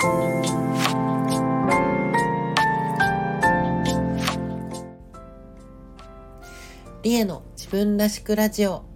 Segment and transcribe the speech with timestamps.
[0.00, 0.06] リ
[7.16, 8.86] エの自分らしくラジオ。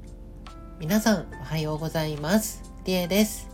[0.79, 2.73] 皆さんおはようございます。
[2.87, 3.51] リエです。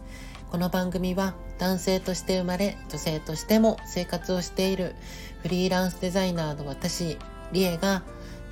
[0.53, 4.95] この番組は男性として生まれ女性としても生活をしている
[5.43, 7.19] フリーランスデザイナーの私
[7.51, 8.05] リエが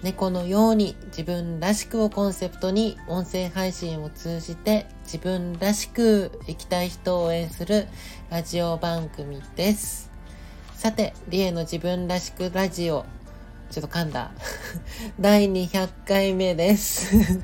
[0.02, 7.88] 猫のように自分らしくをコンセプトに音声配信を通じて自分らしく生きたい人を応援する
[8.30, 10.10] ラジオ番組です。
[10.74, 13.04] さて、リエの自分らしくラジオ、
[13.70, 14.30] ちょっと噛んだ。
[15.18, 17.40] 第200回目です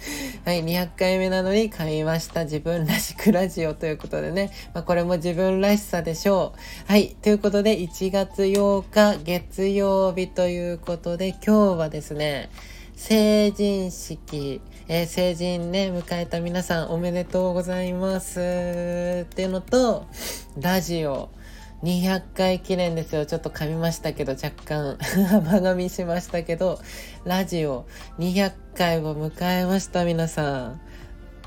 [0.44, 2.44] はい、200回目なのに噛みました。
[2.44, 4.50] 自分らしくラジオということでね。
[4.74, 6.54] まあ、これも自分らしさでしょ
[6.88, 6.92] う。
[6.92, 12.50] はい、ということで1月8日月曜日ということで今日はですね、
[12.96, 20.06] 成人式、えー、成人ね、迎えた皆さんおめでとうございますっていうのと、
[20.58, 21.30] ラジオ。
[21.82, 23.24] 200回記念ですよ。
[23.24, 24.98] ちょっと噛みましたけど、若干、
[25.32, 26.78] 甘噛みしましたけど、
[27.24, 27.86] ラジオ
[28.18, 30.80] 200回を迎えました、皆さん。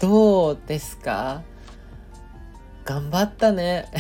[0.02, 1.44] どうですか？
[2.86, 3.86] 頑張ったね。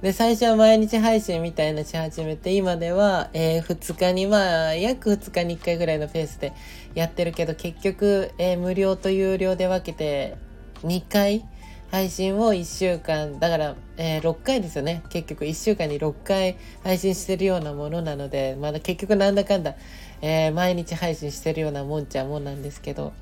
[0.00, 6.52] で、最初は毎日配信みたいなし始めて、今では、えー、2日に、まあ、約2日に1回ぐらいのペースで
[6.94, 10.36] やってるけど、結局、えー、無料と有料で分けて、
[10.84, 11.44] 2回
[11.90, 15.02] 配信を1週間、だから、えー、6回ですよね。
[15.08, 19.74] 結局1週間に6回配信してるようなものなので、まだ結局なんだかんだ、
[20.20, 23.14] えー、毎日配信してるようなもんちゃもんなんですけど、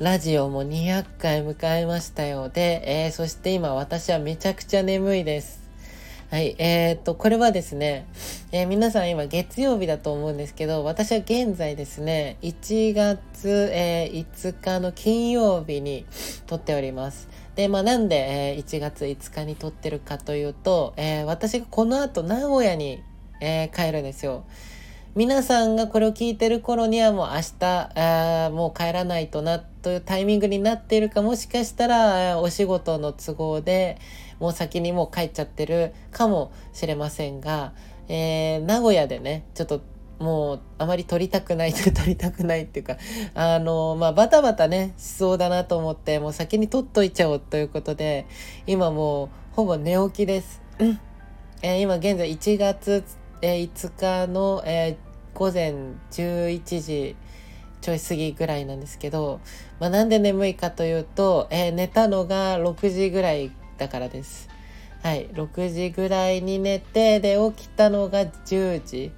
[0.00, 2.48] ラジオも200回迎えましたよ。
[2.48, 5.63] で、えー、そして今私はめちゃくちゃ眠いです。
[6.34, 6.56] はい。
[6.58, 8.08] えー、っと、これはですね、
[8.50, 16.04] えー、皆さん今月曜日だと思うんですけど、私は現在ですね、1月、えー、5日の金曜日に
[16.48, 17.28] 撮っております。
[17.54, 23.00] で、まあなんで、え、1月5日に撮ってるかというと、え、私がこの後名古屋に、
[23.40, 24.42] え、帰るんですよ。
[25.14, 33.98] 皆さんがこれを聞いてる頃にはもう明日、あもう帰らないとなというタイミングになっているかもしかしたらお仕事の都合で
[34.44, 37.72] もう先にもう帰っちゃってるかもしれませんが、
[38.08, 39.80] えー、名古屋でねちょっと
[40.18, 42.98] もうあまり撮りたくない撮りたくないっていうか
[43.34, 48.26] あのまあバタバタねしそうだなと思ってもう先に撮っといちゃおうということで
[48.66, 50.60] 今もうほぼ寝起きです。
[51.62, 53.02] えー、今現在1月
[53.40, 55.74] えー、5日の、えー、午前
[56.10, 57.16] 11時
[57.82, 59.40] ちょい過ぎぐらいなんですけど、
[59.78, 64.48] まあ、なんで眠いかというと、えー、寝たのが6時ぐらいだからです。
[65.02, 69.12] はい、6時ぐらいに寝て、で、起きたのが10時。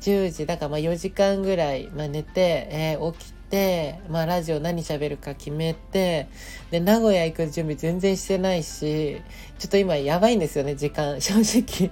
[0.00, 6.28] 10時、だからまあ4時間ぐらい、まあ、寝て、えー、起きて、まあ、ラジオ何喋るか決めて、
[6.70, 9.20] で、名古屋行く準備全然してないし、
[9.58, 11.90] ちょっと今やばいんですよね、時間、正直。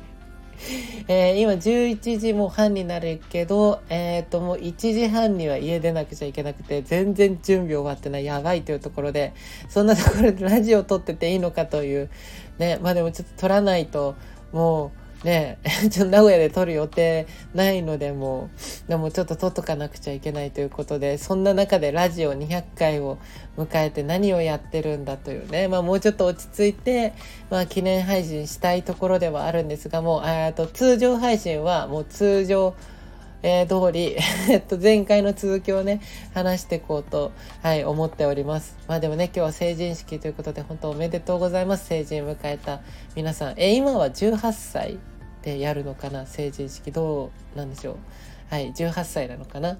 [1.08, 9.32] えー、今11時も半になるけど、えっ、ー、ともう1時半には家出なくちゃいけなくて、全然準備終わってない、やばいというところで、
[9.68, 12.10] そんなところでラジオ撮ってていいのかという、
[12.58, 14.14] ね、まあでもちょっと撮らないと、
[14.52, 15.58] もう、ね
[15.90, 18.48] ちょっと名古屋で撮る予定ないのでも
[18.88, 23.18] でもちょっと撮っとかなくちゃいけないということでそんな中でラジオ200回を
[23.58, 27.12] 迎えて何をやってるんだというねまあもうちょっと落ち着いて、
[27.50, 32.74] まあ、記念配信したいところではあるんですがもうと通常配信はもう通常
[33.42, 34.16] えー、通り、
[34.50, 36.00] えっと、前回の続きをね、
[36.34, 38.76] 話していこうと、はい、思っております。
[38.86, 41.86] まあでもね、今日は成人式ということで、本当おめでとうございます。
[41.86, 42.80] 成人迎えた
[43.14, 43.54] 皆さん。
[43.56, 44.98] えー、今は18歳
[45.42, 46.26] でやるのかな？
[46.26, 47.96] 成人式どうなんでしょう？
[48.50, 49.78] はい18歳なのかな？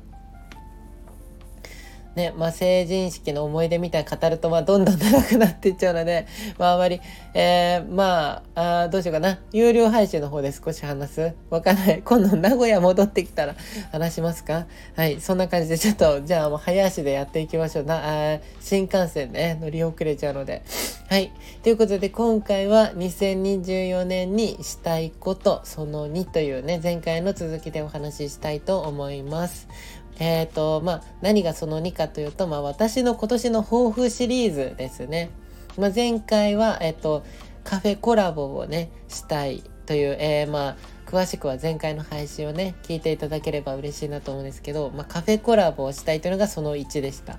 [2.17, 6.27] ね、まあ、成人式の思い出みたいに語ると、まあ、どんどん長くなっていっちゃうので、
[6.59, 7.01] まあ、あまり、
[7.35, 9.39] えー、まあ、あどうしようかな。
[9.53, 11.35] 有料配信の方で少し話す？
[11.51, 12.03] わかんない。
[12.05, 13.55] 今度名古屋戻ってきたら
[13.93, 14.67] 話しますか？
[14.97, 17.85] はい、そんな感じで、ちょっと、じゃあもう早足でやっていきましょう。
[17.85, 20.63] な、あ新幹線ね、乗り遅れちゃうので。
[21.09, 21.33] はい。
[21.63, 29.69] ということで、今回は2024年にしたいこと、その2というね、前回の続きでお話ししたいと思います。
[30.19, 35.31] えっ、ー、と、まあ、何がその2かというと、まあ、私の今年の抱負シリーズですね。
[35.79, 37.25] まあ、前回は、えっ、ー、と、
[37.65, 40.77] カフェコラボをね、したいという、えー、まあ、
[41.07, 47.39] 詳しくは前回の配信をね、聞いていただければ嬉しいなと思うんですけど、まあ、カフェコラボをしたいというのがその1でした。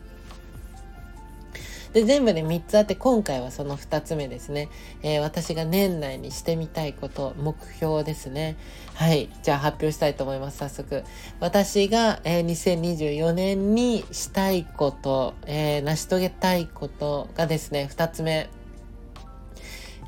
[1.94, 4.70] で、全部で3つあって、今回はその2つ目ですね。
[5.04, 8.56] えー、私が年内にしてみたいこと、目標ですね。
[8.94, 9.30] はい。
[9.44, 11.04] じゃあ発表したいと思います、早速。
[11.42, 18.50] 私が、えー、2024年にしたいこと、えー、成し遂げたいことがですね、2つ目。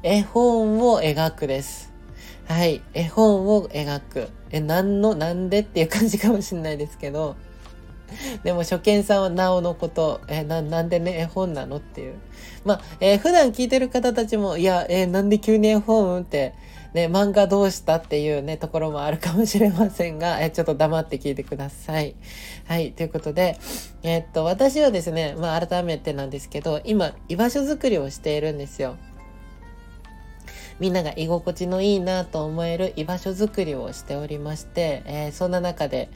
[0.04, 1.94] 絵本を描くです。
[2.46, 2.82] はい。
[2.94, 4.30] 絵本を描く。
[4.52, 7.36] え、なんの、なんでっていう感じかもしれないですけど、
[8.44, 11.78] でも初見さんはなおのこと、えな、なんでね、絵本なの？
[11.78, 12.16] っていう。
[12.66, 16.54] まあ、えー、普段聞いてる方たちも、いや、えー、なんで急に絵本って、
[16.94, 22.16] ね、漫画どうしたっていうね、ところもあるかもしれませんが、え、ちょっと黙って聞いてください。
[22.68, 23.58] はい、ということで、
[24.04, 28.96] えー、っと、私はですね、まあ、改めてなんですけど、今、居場所づくりをしているんですよ。
[30.80, 36.10] みんなが居心地のいいなと思える居場所づくりをしておりまして、えー、そんな中で、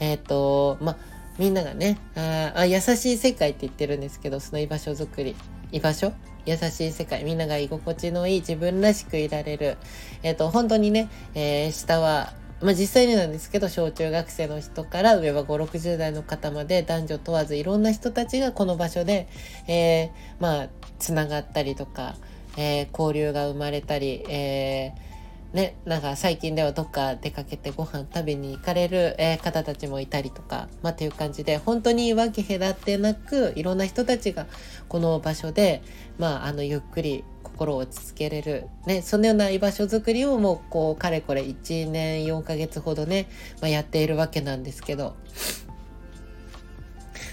[0.00, 5.36] えっ、と、まあみんながねああ、優しい世界って言ってるんですけど、その居場所づくり、
[5.72, 6.12] 居場所？
[6.46, 9.76] 優しい世界、みんなが居心地のいい自分らしくいられる。
[10.22, 12.32] えっ、ー、と、本当にね、え下は、
[12.62, 19.28] まあ実際になんですけど、小中学生の人から上は5、60代の方まで男女問わずいろんな人たちがこの場所で、
[19.66, 20.10] えー、
[20.40, 20.68] まあ、
[20.98, 22.14] つながったりとか、
[22.56, 25.07] えー、交流が生まれたり、えー、
[25.52, 34.46] ね、なんか最近ではどっか出かけてご飯食べに行かれる、えー、方たちもいたりとか、まあっていう感じで、本当に分け隔てなく、いろんな人たちが
[34.88, 35.82] この場所で、
[36.18, 43.28] まああのゆっくり心を落ち着けれる、ね、そのような居場所づくりをもうこうかれこれ1年4ヶ月ほどね、
[43.62, 45.16] まあ、やっているわけなんですけど、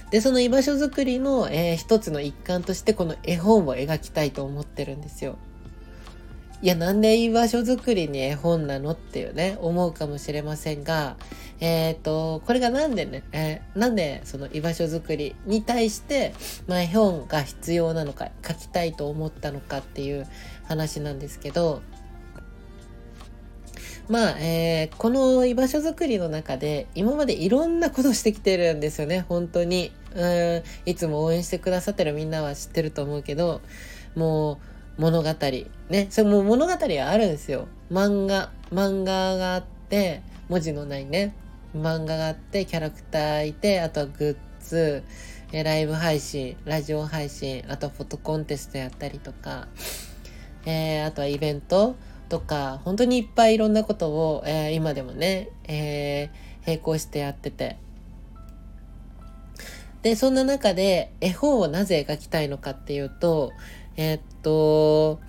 [0.10, 5.38] で、その居場所づくりの、えー、一つの一環としてこの絵本を描きたいと思ってるんですよ。
[6.66, 11.16] いや、なんで居場所づくりに絵本なのっていうね、思うかもしれませんが、
[11.60, 16.34] えっ、ー、と、これがなんでね、えー、なんでその居場所づくりに対して、
[16.66, 20.26] まあ、絵本が必要なのか、書きたいと思ったのかっていう
[20.68, 21.84] 話なんですけど、
[24.10, 29.92] まあ、えー、この居場所づくりの中で今までいろんなことしてきてるんですよね、本当に。
[30.16, 33.62] うんいつも応援してくださってるみんなは知ってると思うけど、
[34.16, 34.58] もう
[34.98, 35.30] 物語。
[35.90, 37.68] ね、それも物語はあるんですよ。
[37.92, 41.36] 漫画、漫画があって、文字のないね、
[41.76, 45.04] 漫画があって、キャラクターいて、あとはグッズ、
[45.52, 49.68] えライブ配信、ラジオ配信、あとフォトコンテストやったりとか、
[50.66, 51.96] えー、あとはイベント、
[52.30, 57.78] とか、本当にいっぱいいろんなことを、えー、今でもね、えー、並行してやってて。
[60.02, 63.52] で、そんな中で絵本をなぜ描きたいのかっていうと、
[63.98, 65.20] えー、っと、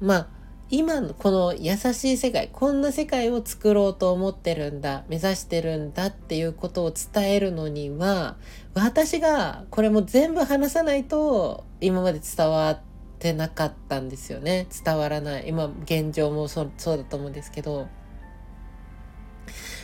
[0.00, 0.26] まあ、
[0.70, 8.36] 今のこの優しい世界、こんな世界を作ろうと思ってるんだ、目指してるんだっていうことを伝えるのには、
[8.74, 12.80] 私がこれも全部話さないと今まで伝わっ
[13.18, 14.68] てなかったんですよね。
[14.84, 15.48] 伝わらない。
[15.48, 17.88] 今現状もそそうだと思うんですけど。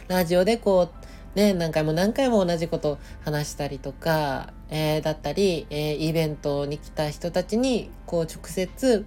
[0.09, 1.06] ラジオでこう
[1.37, 9.07] ね何回も何回も同じこと話したりとか、えー、だったり、えー、イベントに来た人たちにこう直接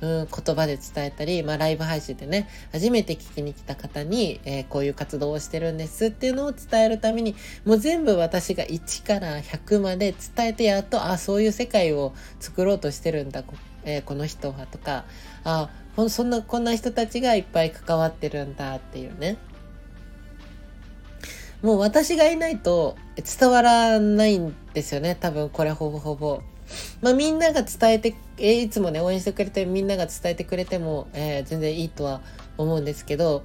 [0.00, 7.34] うん、言葉で伝えたり、まあ、ライブ配信でね、初めて聞きに来た方に、えー、こういう活動をしてるんですっていうのを伝えるために、
[7.64, 13.54] もう全部私が1から100まで伝えてやっと、あ、そういう世界を作ろうとしてるんだ、こ,、
[13.84, 15.06] えー、この人はとか、
[15.44, 15.70] あ、
[16.08, 19.38] そんな、こんな人たちがいっぱい関わってるんだっていうね。
[21.66, 25.16] もう私がいないと伝わらないんですよね。
[25.18, 26.40] 多分これほぼほぼ。
[27.00, 32.20] まあ、みんなが伝えて、えー、いつもね、応援してくれて、みんなが伝えてくれても、えー、全然いいとは
[32.56, 33.44] 思うんですけど、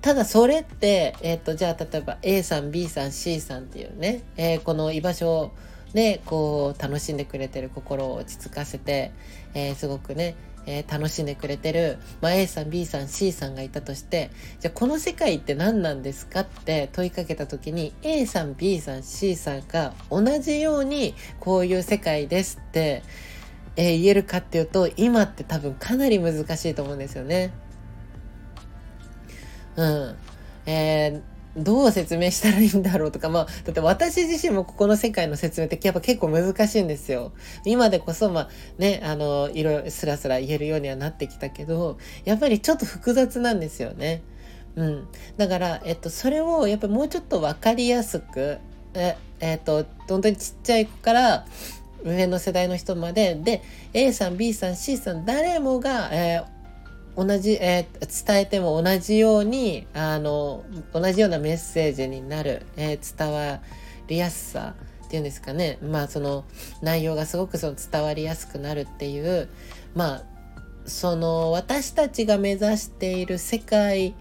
[0.00, 5.52] ただそれって、えっ、ー、と、じゃあ例えば A さん、B さん、C さんっていうね、えー、この居場所
[5.92, 9.12] で、こう、楽しんでくれてる心を落ち着かせて、
[9.54, 10.34] えー、すごくね、
[10.70, 23.02] えー、楽しんでくれてる、まあ、A さん B さん C さんがいたとしてじゃあこの世界って何なんですかって問いかけた時に A さん B さん C さんが同じようにこういう世界ですって、
[23.76, 27.50] えー、言えるかっていうと今って多分かなり難しいと思うんですよね。
[29.76, 30.16] うん。
[30.66, 37.32] えーどう説明したらいいんだろうとか、まあ、だって私自身もここの世界の説明ってやっぱ結構難しいんですよ。
[37.64, 38.48] 今でこそ、まあ
[38.78, 44.22] ね、あの、いろいろスラスラ言えるようにはなってきたけど、やっぱりちょっと複雑なんですよね。
[44.76, 45.08] うん。
[45.36, 48.58] だから、えっと、それをやっぱもうちょっとわかりやすく、
[48.94, 51.46] え、えっと、本当にちっちゃい子から、
[52.04, 53.62] 上の世代の人まで、で、
[53.92, 56.57] A さん、B さん、C さん、誰もが、えー
[57.18, 63.58] 同じ、えー、伝えても同じようにあの同じようなメッセージになる、えー、伝わ
[64.06, 64.74] りやすさ
[65.06, 65.78] っていうんですかね。
[65.82, 66.44] まあその
[66.80, 69.48] 内容がすごくその伝わりやすくなるっていう
[69.96, 70.22] まあ
[70.86, 74.14] その私たちが目指している世界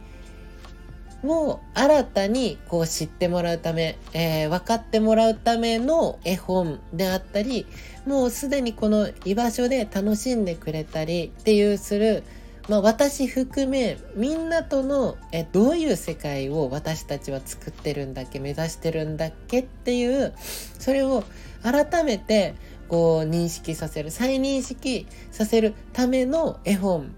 [1.23, 7.67] を新たにこう知ってもらうため、えー、分かってもらうための絵本であったり
[8.05, 12.23] もうすでにこの居場所で楽しんでくれたりっていうする、
[12.67, 20.33] まあ、私含めみんなとのえどういう世界を私たちは作ってるんだっけ目指してるんだっけっていう
[20.77, 21.23] それを
[21.63, 22.55] 改めて
[22.89, 27.15] こう認識させる再認識させるための絵本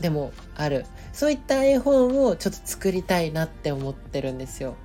[0.00, 4.76] でもあるそういった絵本をちょっと作りたいなって思ってるんですよ。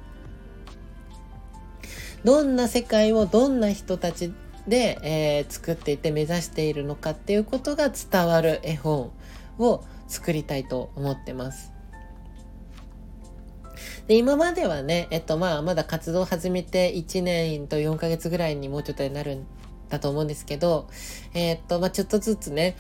[2.23, 4.33] どんな世界をどんな人たち
[4.67, 9.11] で、えー、作っていて目指しているのかっていうことが伝わる絵本
[9.59, 11.73] を作りたいと思ってます。
[14.07, 19.45] で今まではね、えっとまあ、まだ活動を始めて1年と4ヶ月ぐらいにもうちょっとになるん
[19.89, 20.87] だと思うんですけど、
[21.33, 22.75] え、っと、まあ、ちょっとずつね、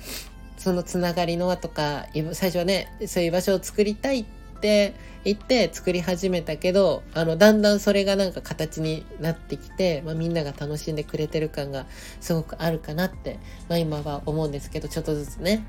[0.57, 4.25] そのつながりの輪とか、最初はね、そういう場所を作りたいっ
[4.61, 11.85] て言って作り始めたけど、あの、だんだんそれがなんか形になってきて、まあ、みんなが楽しんでくれてる感が
[12.19, 13.39] すごくあるかなって、
[13.69, 15.65] まあ、今は思うんですけど、ちょっとずつね。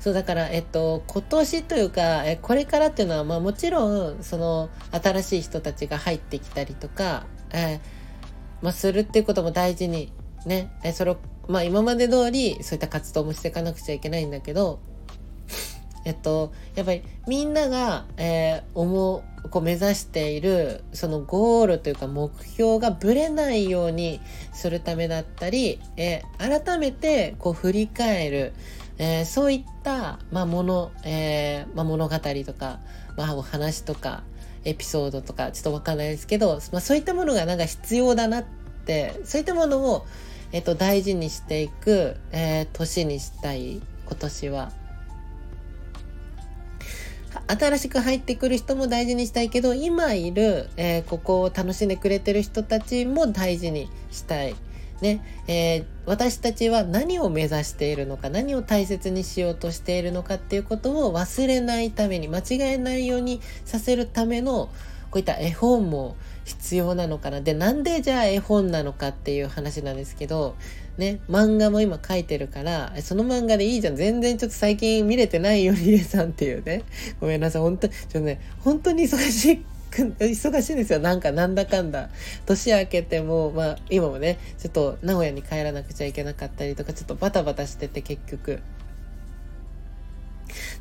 [0.00, 7.80] そうだから、えっと、今年というか、えこれからっていうのは、まあもちろん、その、新しい人たちが入ってきたりとか、えー
[8.62, 10.12] まあ、するっていうことも大事に
[10.46, 11.16] ね、えそれを、
[11.48, 14.80] まあ、今まで通りそういった活動もしていかなくちゃいけないんだけど、
[16.04, 24.20] えっと、やっぱりみんなが、えー、思う、こう目指している、そのゴールというか目標がぶれないように
[24.52, 28.52] するためだったり、えー、改めてこう振り返る、
[28.98, 32.80] えー、そういった、まあ、もの、えー、まあ、物語とか、
[33.16, 34.22] まあ、お話とか、
[34.64, 38.44] エピソードとかちょっとわかんないですけど、まあ、そういったものがなんか必要だなっ
[38.84, 40.06] てそういったものを、
[40.52, 44.72] えっと、大事にしていく、えー、年にしたい今年は。
[47.46, 54.54] 新しく入ってくる人も大事にしたいけど今いる、えー、ここを楽しんでくれてる人たちも大事にしたい。
[55.00, 64.70] ねえー、私たちは何を目指しているのか何を大切にしようとしているのかっていうことを忘れないために間違えないようにさせるための
[65.10, 67.40] こういった絵本も必要なのかな。
[67.40, 70.56] でなんでじゃあ絵本なのかっていう話なんですけど
[70.98, 73.96] ね漫画も今描いてるからその漫画でいいじゃん。
[73.96, 76.82] 全然ちょっと最近見れてないよりえさんっていうね。
[77.20, 77.62] ごめんなさい。
[77.62, 79.64] 本当ちょっとね本当に忙しい。
[79.90, 80.98] 忙しいんですよ。
[80.98, 82.10] なんかなんだかんだ。
[82.46, 88.60] 年明けても、まあ今もね、ちょっと名古屋に帰らなくちゃいけなかったりとか、ちょっとバタバタしてて結局。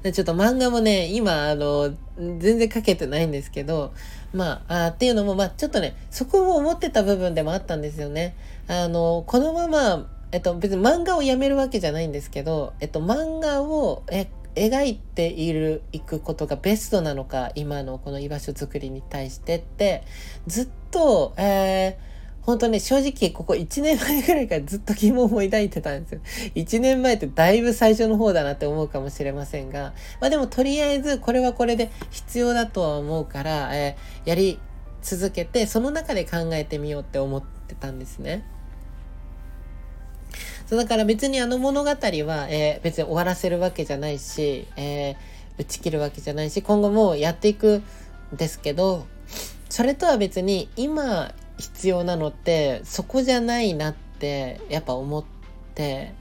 [0.01, 3.93] でちょっと漫画もね、今、あの、全然書けてないんですけど、
[4.33, 8.35] まあ、あっていうのも、まあちょっとね、そこも思ってた部分でもあったんですよね。
[8.67, 20.03] あの、このまま、えっと、別に漫画をやめるわけじゃないんですけど、えっと、漫画を、え、描いているいくことがベストなのか今のこの居場所づくりに対してって
[20.47, 22.07] ずっと、えー、
[22.47, 26.21] 本当ね、正直ここ1年前ぐらいからずっと疑問を抱いてたんですよ。
[26.55, 34.59] 1年前ってだいぶ最初の方だなって思うかもしれませんが、まあでもとりあえずこれはこれで必要だとは思うから、えー、やり
[35.01, 38.45] 続けて、その中で考えてみようって思ってたんですね。
[40.65, 41.95] そうだから別にあの物語は、
[42.49, 45.15] えー、別に終わらせるわけじゃないし、えー、
[45.57, 47.81] 打ち切るわけじゃないし、今後もやっていく
[48.33, 49.07] んですけど、
[49.69, 55.23] それとは別に今必要なのってそこじゃないなってやっぱ思っ
[55.75, 56.13] て、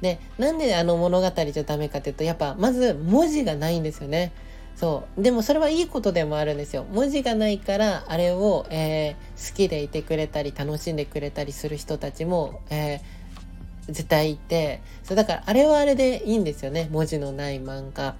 [0.00, 4.32] で、なんであの物語じゃダメかっていうと、やっぱまず文字がないんですよね。
[4.76, 5.22] そう。
[5.22, 6.84] でもそれはいいことでもあるんですよ。
[6.92, 13.00] 文字がないから、あれを、えー、好きでいてくれたり、楽しんでくれたりする人たちも、えー、
[13.86, 16.88] 絶対いて、そうだからあれはあれでいいんですよね。
[16.90, 18.14] 文字のない漫画。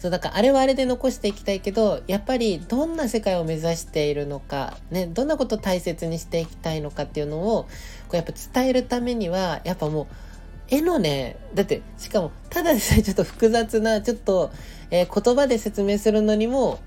[0.00, 7.68] そうだからあれはあれで残していきたいけどやっぱりどんな世界を目指しているのか、ね、どんなことを大切にしていきたいのかっていうのをこ
[8.14, 10.06] うやっぱ伝えるためにはやっぱもう
[10.68, 14.50] 絵のねだってしかもただでさえちょっと複雑なちょっと、
[14.90, 16.80] えー、言葉で説明するのにも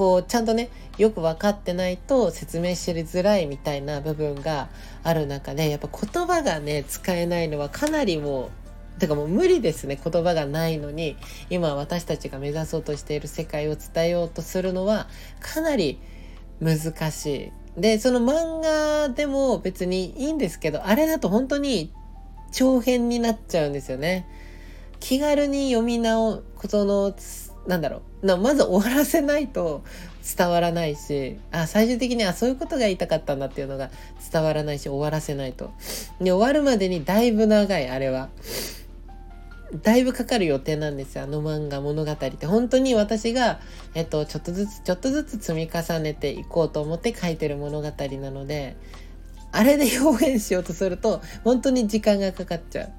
[0.00, 4.70] こうちゃんとねよく分かってないと説明しづらいみたいな部分が
[5.02, 8.48] ある中でやっぱ言葉がね使えないのはかなりも
[8.96, 11.18] うてかもう無理ですね言葉がないのに
[11.50, 15.06] 今私たちが目指そうとしている世界を伝えようとするのは
[15.38, 16.00] かなり
[16.60, 16.78] 難
[17.10, 17.80] しい。
[17.82, 21.92] でその漫画でも別にいいんですけどあれだと本当に
[22.52, 24.26] 長編になっちゃうんですよね。
[24.98, 27.12] 気軽に読み直その
[27.70, 28.26] なんだろう。
[28.26, 29.84] なまず終わらせないと
[30.36, 33.90] 伝わらないしあ最終的にはそういうことが言いたかったんだっていうのが
[34.32, 35.70] 伝わらないし終わらせないと。
[36.20, 38.28] で終わるまでにだいぶ長いあれは。
[39.84, 42.44] だいぶかかる予定なんですよあの漫画物語って。
[42.44, 43.60] 本当に私が、
[43.94, 48.76] えっと、ちょっとずつちょっとずつ積み重ねていこうと思って書いてる物語なので
[49.52, 52.92] あれで表現しようとすると本当に時間がかかっちゃう。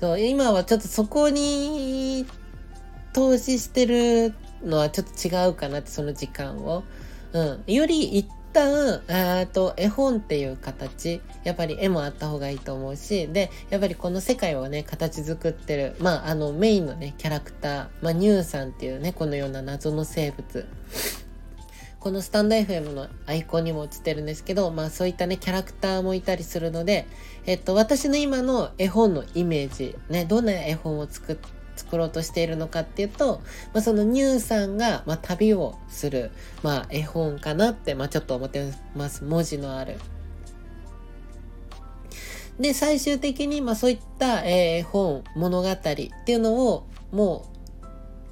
[0.00, 2.24] そう今はちょっとそこに
[3.12, 6.84] 投資してるのはちょっと違うかなってその時間を。
[7.32, 11.20] うん、より一旦えと絵本っていう形。
[11.44, 13.28] やっぱり絵もあった方がいいと思うし。
[13.28, 15.96] でやっぱりこの世界をね形作ってる。
[15.98, 20.66] まああのメインのねキャラクター、まあ、ニューさんっていうねこのような謎の生物。
[22.08, 27.06] このスタンド FM のアイコンにも映ってるんですけど、まあそういったね、キャラクターもいたりするので、
[27.44, 31.38] えっと、私の今の絵本のイメージ、ね、どんな絵本を作
[31.76, 33.42] 作ろうとしているのかっていうと、
[33.74, 36.30] まあ、そのニューさんが、まあ、旅をする、
[36.62, 39.22] まあ、絵本かなって、まあ、ちょっと思ってます。
[39.24, 39.98] 文字のある。
[42.58, 47.58] で、最終的に、まあ、そういった、えー、本、物語っていうのを、もう、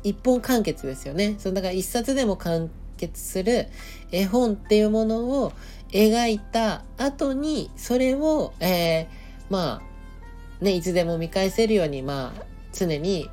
[0.03, 1.35] 一本完結ですよね。
[1.39, 3.69] そのだから一冊でも完結する
[4.11, 5.53] 絵本っていうものを
[5.91, 9.07] 描いた後にそれを、えー、
[9.51, 9.81] ま
[10.61, 13.31] あねいつでも見返せるようにまあ常に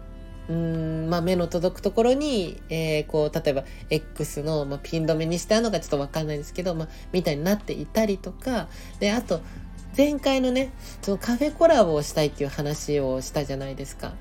[0.50, 8.68] うんまあ、目の届くところに、えー、こう例えば X の、まあ、ピン止めにしてあるのかちょっと分かんないですけど、まあ、みたいになっていたりとか
[9.00, 9.40] であと
[9.96, 14.14] 前回のねそのカフェコラボをしたいっていう話をしたじゃないですか。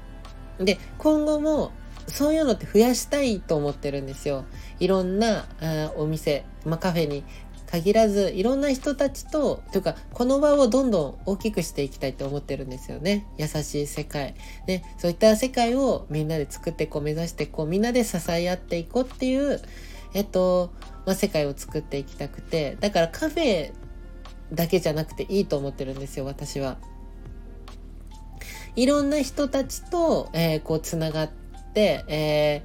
[0.59, 1.73] で今後も
[2.09, 4.45] そういうのって増やしたいと思ってるんですよ。
[4.81, 7.25] いろんなあお店、まあ、カフェに
[7.73, 14.35] 限らずいろんな人たちとというかこの場をどんどん大きくしていきたいと思ってるんですよね優しい世界
[14.67, 19.59] ねそういった世界をみんなで作っていこう目指していこうみんなで支え合っていこうっていう
[20.13, 20.71] えっと、
[21.07, 23.73] まあ、世界を作っていきたくてだからカフェ
[24.53, 26.77] だけじゃなくていいと思ってるんですよ私は。
[28.75, 31.42] いろんな人たちと、えー、こうつながって、
[31.81, 32.63] え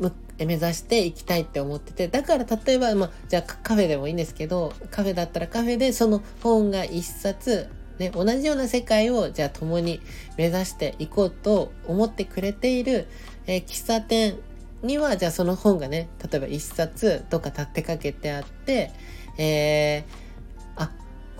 [0.00, 10.02] ー、目指していきたいって思っててだから例えば、まあ、じゃあカフェでもいいんですけどカフェだったらカフェでその本が一冊ね、同じような世界をじゃあ共に
[10.36, 13.08] 目指していこうと思ってくれている、
[13.46, 14.36] えー、喫茶店
[14.82, 18.92] にはじゃあその本がね例えば一冊どっか立てかけてあって、
[19.38, 20.26] えー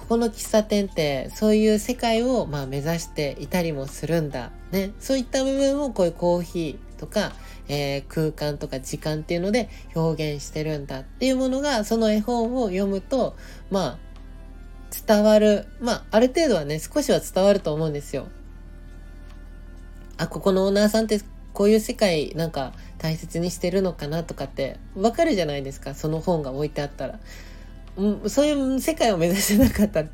[0.07, 4.53] ここの喫茶店ってそういう世界をまあ目指していたりもするんだ。
[4.71, 4.93] ね。
[5.01, 7.33] そういった部分をこういうコーヒーとか、
[7.69, 13.37] えー、空間とか時間っていうので表現してるんだっていうものがその絵本を読むと、
[13.71, 14.07] まあ
[15.07, 15.67] 伝わる。
[15.81, 18.29] まあある程度はね、少しは伝わると思うんですよ。
[20.17, 21.21] あ、ここのオーナーさんって
[21.53, 25.95] こういう世界なんか大切にしてるのかなとかってわかるじゃないですか。
[25.95, 27.19] その本が置いてあったら。
[28.29, 30.09] そういう世界を目指してなかったら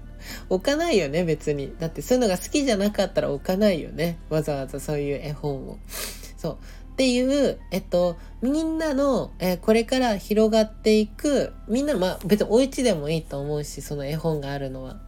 [0.48, 5.78] 置かないよね別にだってそういうのが好きじゃなかったら置かないよねわざわざそういう絵本を
[6.42, 6.58] そう。
[6.92, 15.00] っていうえっとみんなの、えー、これから広がっていくみんなまあ別にお家でもいいと思うしその絵本があるのは。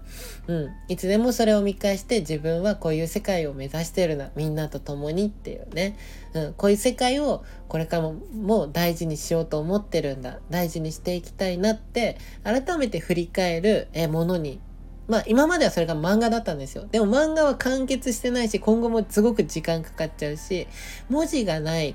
[0.47, 5.97] うん、いつでもそれを見返して自分はこういう世界を目指してるなみんなと共にっていうね、
[6.35, 10.39] うん、こういう世界をこれからも大事にしようと思ってるんだ。
[10.51, 14.61] 大事にしていきたいなって改めて振り返るものに
[15.07, 16.87] まあ今まではそれが漫画だったんですよ。
[16.91, 20.67] でも漫画は完結してないし今後もすごく時間かかっちゃうし
[21.09, 21.95] 文字がない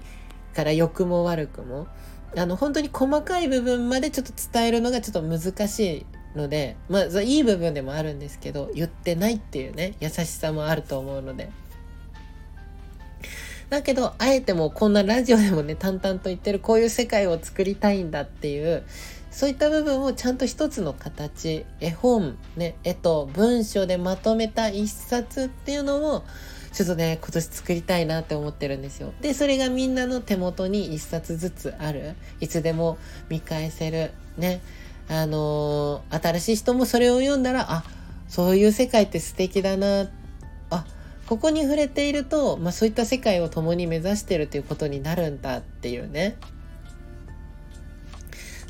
[0.54, 1.88] から良くも悪くも
[2.36, 6.06] あの本当に細かい部分までちょっと伝えるのがちょっと難しい
[6.38, 11.50] のでまあいい部分でもあるんですけど言ってないっていうね優しさもあると思うので。
[13.70, 18.84] だけど、あえてもこんなラジオでもね、淡々と言ってるこういう世界を作りたいんだっていう、
[19.40, 26.26] そういった部分をちゃんと一つの形、絵本、ね、絵と文章でまとめた一冊っていうのを、
[26.74, 29.14] ちょっとね、今年作りたいなって思ってるんですよ。
[29.22, 32.16] で、それがみんなの手元に一冊ずつある。
[32.42, 32.98] いつでも
[33.30, 34.12] 見返せる。
[34.38, 34.60] ね。
[35.08, 37.86] あのー、新しい人もそれを読んだら、あ、
[38.28, 40.10] そういう世界って素敵だな。
[40.70, 40.86] あ、
[41.28, 46.36] ここに触れていると、まあ、そういった世界を共に目指してるということになるんだっていうね。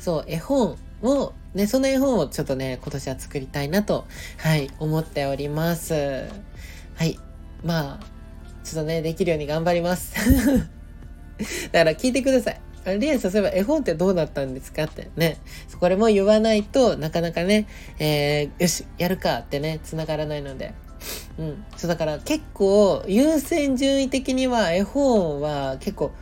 [0.00, 4.06] そう、絵本を、ね、その絵本をちょっとね、今年は作りたいなと、
[4.38, 5.94] はい、思っております。
[6.94, 7.18] はい。
[7.62, 8.06] まあ、
[8.64, 10.14] ちょっとね、できるように頑張ります。
[11.72, 12.60] だから聞いてください。
[12.98, 15.36] リアさん、そういえば絵本ってどうなったんですかってね。
[15.78, 17.66] これも言わないとなかなかね、
[17.98, 20.72] えー、よし、やるかってね、繋がらないので。
[21.38, 21.64] うん。
[21.76, 26.12] そうだから結構優先順位的には絵本は結構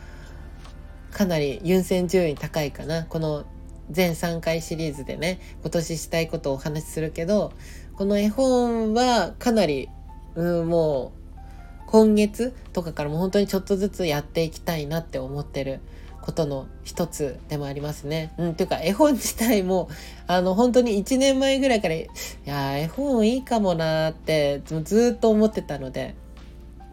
[1.12, 3.04] かなり優先順位高いかな。
[3.04, 3.44] この
[3.90, 7.52] 全3回シリーズでね、今年したいことをお話しするけど、
[7.96, 9.88] この絵本はかなり、
[10.34, 11.40] うん、もう
[11.86, 15.80] 今月とかからも本当にちょっとずつやっていきたいなって思ってる
[16.20, 18.34] ことの一つでもありますね。
[18.36, 19.88] うん、ていうか絵本自体も、
[20.26, 22.06] あの、本当に1年前ぐらいから、い
[22.44, 26.14] や絵本いいかもなってずっと思ってたので、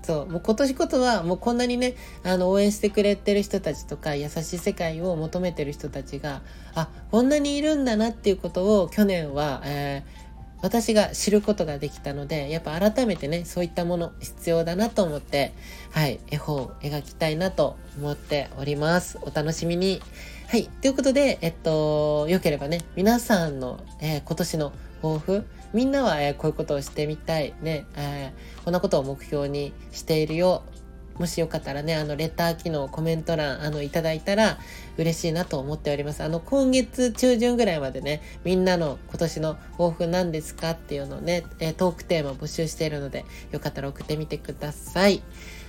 [0.05, 6.41] そう、もう今年こそはもうこんなにね、あの、応援してくれてる人たちとか、優しい世界を求めてる人たちが、
[6.75, 10.25] あ、こんなにいるんだなっていうことを去年は、えー
[10.61, 15.53] 私が知ることができたので、やっぱ改めてね、そういったもの必要だなと思って、
[15.91, 19.19] はい、絵本を描きたいなと思っております。
[19.21, 20.01] お楽しみに。
[20.47, 30.63] はい、ということで、えっと、良ければね、皆さんの、えー、今年の抱負、みんなは、え、こういうことをしてみたい、ね、えー、こんなことを目標にしているよ、
[31.19, 34.57] もしよかったらね、あの、レター機能、コメント欄、あの、いただいたら
[34.97, 36.23] 嬉しいなと思っております。
[36.23, 45.21] あの、今月中旬ぐらいまでね、みんなの今年の抱負何ですかっていうのをね、えトークテーマ募集しているので、よかったら送ってみてください。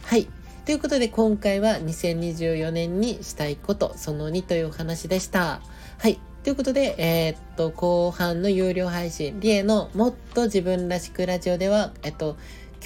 [0.04, 0.28] はい。
[0.66, 5.60] ということで、今回は2024年にしたいこと、その2というお話でした。
[5.98, 6.18] はい。
[6.46, 12.36] ということで、えー、っと、後半の有料配信、リエのもっと自分らしくラジオでは、えっと、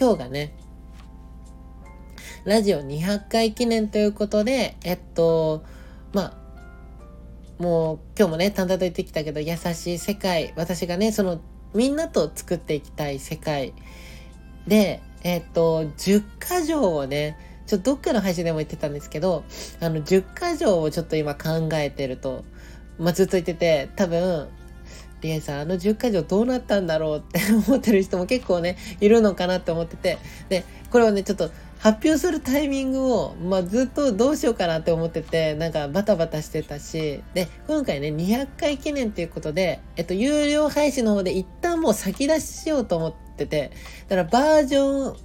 [0.01, 0.55] 今日がね、
[2.47, 5.63] ラジオ200回記念ということで、えっと、
[6.15, 6.39] ま
[7.59, 11.43] あ、もう今日もね、淡々と言ってきたけど、優しい世界、私がね、その、
[11.75, 13.75] みんなと作っていきたい世界
[14.67, 19.45] で、えっと、10箇条をね、ちょっとどっかの配信でも言ってたんですけど、
[19.81, 22.47] あの、10箇条をちょっと今考えてると、
[23.01, 24.49] まあ、ずっと言ってて、多分、
[25.23, 43.73] リエさん、あの10箇条どうなったんだろうって 思ってる人も結構ね、いるのかなって思ってて、で、これをね、ちょっと発表するタイミングを、まあ、ずっとどうしようかなって思ってて、なんかバタバタしてたし、で、今回ね、200回記念っていうことで、えっと、有料配信の方で一旦もう先出ししようと思ってて、
[44.09, 45.17] だからバージョン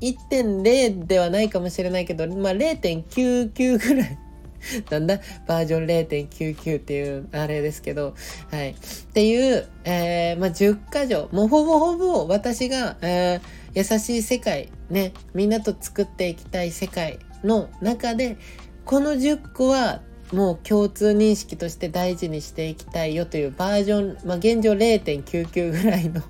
[0.00, 4.18] 1.0ではないかもしれないけど、まあ、0.99ぐらい
[4.88, 5.16] だんだ？
[5.16, 8.14] んバージョン0.99っていうあれですけど、
[8.50, 8.70] はい。
[8.70, 8.74] っ
[9.12, 18.36] ていう、えー、まあ、10箇条、もうほぼほぼ私が、えー、優しい世界、ね、みんなと作っていきたい世界の中で、
[18.84, 20.00] この10個は
[20.32, 26.20] もう共通認識として大事にしていきたいよというバージョン、まあ、現状0.99ぐらいの。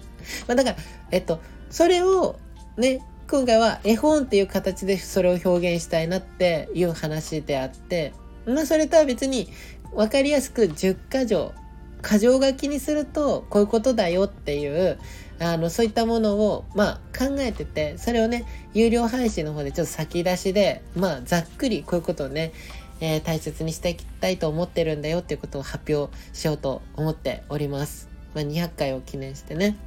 [0.46, 0.76] まあだから、
[1.10, 2.36] えっと、それを
[2.76, 3.00] ね、
[3.32, 8.12] 今回は絵本っていう形でそれを表現したいなっていう話であって、
[8.44, 9.48] まあそれとは別に
[9.94, 11.54] 分かりやすく10箇条、
[12.02, 14.98] 箇条書きにするとこういうことだよっていう、
[15.40, 22.52] あの、そういったものを、まあ考えてて、それをね、有料配信の方でちょっと先出しで、まあざっくりこういうことをね、
[23.00, 28.10] え、大切にしていきたいと思ってるんだよっていうことを発表しようと思っております。
[28.34, 29.78] まあ200回を記念してね。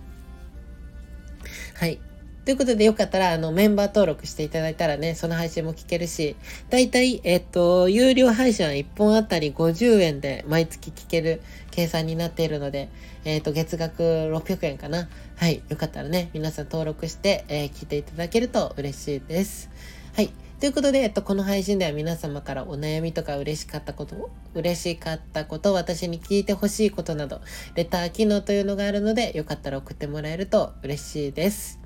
[1.75, 1.99] はい。
[2.45, 6.35] ということでよかったら、あの、メンバー登録していただいたらね、その配信も聞けるし、
[6.69, 12.89] だいたい、えっと、有料配信は1本あたり50円で毎月聞ける計算になっているので、
[13.23, 15.09] えっと、月額600円かな。
[15.37, 15.63] はい。
[15.69, 19.71] よかったらね、皆さん登録して、えー、聞いていただけると嬉しいです。
[20.15, 20.31] はい。
[20.59, 27.41] ということで、えっと、この配信では皆様からお悩みとか嬉しかったこと、嬉しかったこと、私に聞いてほしいことなど、
[27.73, 31.84] レター機能というのがあるので、よかったら送ってもらえると嬉しいです。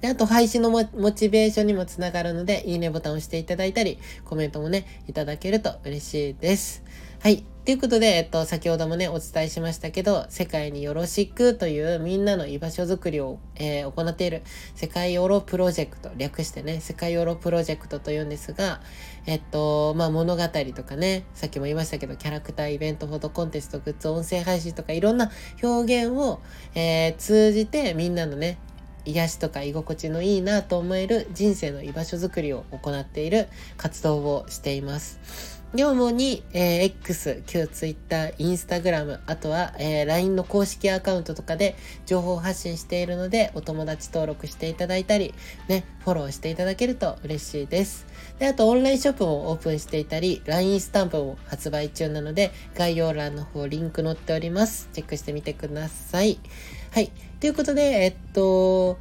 [0.00, 6.82] で、あと配信のモチベーションにもつながるので、いいねボタンを押していただいたり、コメントもね、いただけると嬉しいです。
[7.20, 7.44] はい。
[7.64, 14.42] ということで、えっと、先ほどもね、お伝えしましたけど、世界によろしくというみんなの居場所づくりを、えー、行っている
[14.74, 18.80] 世界ヨロプロジェクト、略してね、世界ヨロプロジェクトというんですが、
[19.26, 25.30] えっと、まあ、物語とかね、さっきも言いましたけど、キャラクター、イベント、フォトコンテスト、グッズ、音声配信とかいろんな
[25.62, 26.40] 表現を、
[26.74, 28.56] えー、通じてみんなのね、
[29.08, 35.57] 癒しとか居心地のいいなと思える人生の居場所づくりを行っている活動をしています。
[35.74, 41.76] 主に、えー、X、旧 Twitter、Instagram、あとは、えー、LINE の公式アカウントとかで
[42.06, 45.34] 情報発信しているので、お友達登録していただいたり、
[45.68, 48.06] ね、フォローしていただけると嬉しいです。
[48.38, 54.88] で、あとオンラインショップもオープンしていたり、LINE スタンプも発売中なので、概要欄の方リンク載っております。
[54.94, 56.40] チェックしてみてください。
[56.92, 57.12] はい。
[57.40, 58.98] ということで、えっと、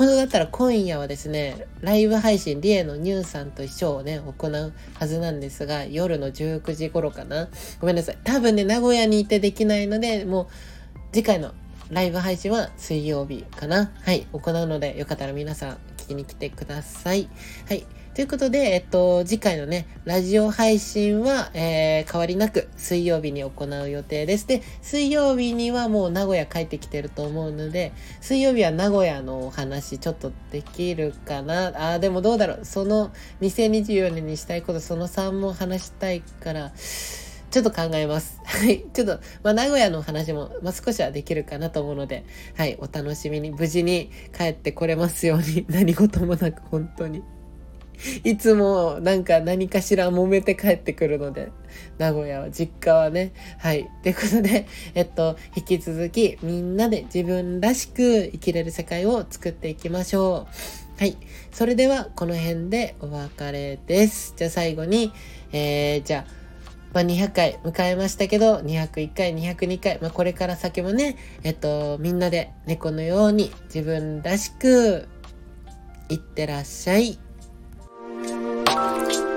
[0.00, 7.50] 本当だったら今夜はですね、ライブ配信、リエのニューさんと一緒をね、行うはずなんですが、夜の19時頃かな。
[7.80, 8.18] ごめんなさい。
[8.24, 10.46] 多分ね、名古屋にいてできないので、もう、
[11.12, 11.52] 次回の
[11.90, 17.28] ライブ配信は水曜日かなはい、行うので、よかったら皆さん聞きに来てください。
[17.68, 17.84] はい。
[18.14, 24.48] ということで、えっと、次回のね、ラジオ配信は、えー、変わりなく水曜日に行う予定です。
[24.48, 31.92] で、水曜日にはもう名古屋帰ってきてると思うので、水曜日は名古屋のお話ちょっとできるかな。
[31.92, 32.64] あ、でもどうだろう。
[32.64, 36.72] その2024年にしたいこと、その3も話したいから、
[37.50, 38.40] ちょっと考えます。
[38.46, 38.86] はい。
[38.92, 42.24] ちょっと、まあ、名古屋の話も、まあ、少しはできるかなと思うので、
[42.56, 42.76] はい。
[42.80, 47.22] お楽しみに、無事に帰ってこれますように、 何事もなく、本当に。
[48.24, 51.52] いつもなんか何かしら揉めて帰ってくるので、
[51.98, 53.32] 名古屋は、実家はね。
[53.58, 53.88] はい。
[54.02, 60.46] ということで、えっと、引き続きみんなで自分らしく生きれる世界を作っていきましょ
[60.98, 61.00] う。
[61.00, 61.16] はい。
[61.52, 64.34] それでは、この辺でお別れです。
[64.36, 65.12] じゃあ最後に、
[65.52, 66.40] えー、じゃあ、
[66.92, 75.08] まあ、200回迎えましたけど、201回、202回、まあ、これから先もね、えっと、みんなで猫のように自分らしく、
[76.08, 77.18] いってらっしゃい。
[78.80, 79.29] Thank you.